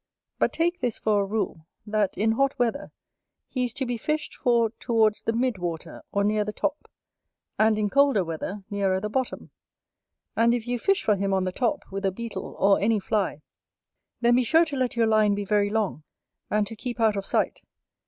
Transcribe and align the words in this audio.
But 0.39 0.51
take 0.51 0.79
this 0.79 0.97
for 0.97 1.21
a 1.21 1.25
rule, 1.25 1.67
that, 1.85 2.17
in 2.17 2.31
hot 2.31 2.57
weather, 2.57 2.91
he 3.47 3.65
is 3.65 3.73
to 3.73 3.85
be 3.85 3.97
fished 3.97 4.33
for 4.33 4.71
towards 4.79 5.21
the 5.21 5.31
mid 5.31 5.59
water, 5.59 6.01
or 6.11 6.23
near 6.23 6.43
the 6.43 6.51
top; 6.51 6.89
and 7.59 7.77
in 7.77 7.87
colder 7.87 8.23
weather, 8.23 8.63
nearer 8.71 8.99
the 8.99 9.11
bottom; 9.11 9.51
and 10.35 10.55
if 10.55 10.67
you 10.67 10.79
fish 10.79 11.03
for 11.03 11.15
him 11.15 11.35
on 11.35 11.43
the 11.43 11.51
top, 11.51 11.83
with 11.91 12.03
a 12.03 12.11
beetle, 12.11 12.55
or 12.57 12.79
any 12.79 12.99
fly, 12.99 13.43
then 14.21 14.35
be 14.37 14.43
sure 14.43 14.65
to 14.65 14.75
let 14.75 14.95
your 14.95 15.05
line 15.05 15.35
be 15.35 15.45
very 15.45 15.69
long, 15.69 16.03
and 16.49 16.65
to 16.65 16.75
keep 16.75 16.99
out 16.99 17.15
of 17.15 17.23
sight. 17.23 17.61